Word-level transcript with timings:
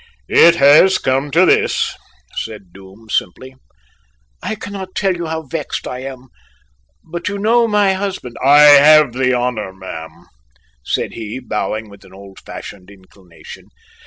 "It 0.29 0.55
has 0.55 0.97
come 0.97 1.29
to 1.29 1.45
this," 1.45 1.95
said 2.35 2.73
Doom 2.73 3.07
simply. 3.11 3.53
"I 4.41 4.55
cannot 4.55 4.95
tell 4.95 5.15
you 5.15 5.27
how 5.27 5.43
vexed 5.43 5.85
I 5.87 5.99
am. 5.99 6.29
But 7.03 7.27
you 7.29 7.37
know 7.37 7.67
my 7.67 7.93
husband" 7.93 8.35
"I 8.43 8.61
have 8.61 9.13
the 9.13 9.35
honour, 9.35 9.71
ma'am," 9.71 10.25
said 10.83 11.11
he, 11.13 11.37
bowing 11.37 11.87
with 11.87 12.03
an 12.03 12.15
old 12.15 12.39
fashioned 12.43 12.89
inclination. 12.89 13.67